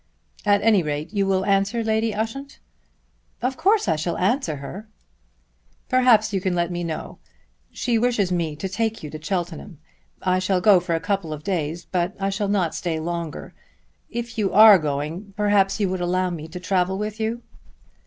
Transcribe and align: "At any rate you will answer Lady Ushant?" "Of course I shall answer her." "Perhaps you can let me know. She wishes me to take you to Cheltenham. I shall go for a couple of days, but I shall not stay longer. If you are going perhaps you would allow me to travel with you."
"At 0.47 0.63
any 0.63 0.81
rate 0.81 1.13
you 1.13 1.27
will 1.27 1.45
answer 1.45 1.83
Lady 1.83 2.11
Ushant?" 2.11 2.57
"Of 3.39 3.55
course 3.55 3.87
I 3.87 3.95
shall 3.95 4.17
answer 4.17 4.55
her." 4.55 4.87
"Perhaps 5.89 6.33
you 6.33 6.41
can 6.41 6.55
let 6.55 6.71
me 6.71 6.83
know. 6.83 7.19
She 7.71 7.99
wishes 7.99 8.31
me 8.31 8.55
to 8.55 8.67
take 8.67 9.03
you 9.03 9.11
to 9.11 9.21
Cheltenham. 9.21 9.77
I 10.23 10.39
shall 10.39 10.59
go 10.59 10.79
for 10.79 10.95
a 10.95 10.99
couple 10.99 11.31
of 11.31 11.43
days, 11.43 11.85
but 11.85 12.15
I 12.19 12.31
shall 12.31 12.49
not 12.49 12.73
stay 12.73 12.99
longer. 12.99 13.53
If 14.09 14.39
you 14.39 14.51
are 14.53 14.79
going 14.79 15.35
perhaps 15.37 15.79
you 15.79 15.87
would 15.89 16.01
allow 16.01 16.31
me 16.31 16.47
to 16.47 16.59
travel 16.59 16.97
with 16.97 17.19
you." 17.19 17.43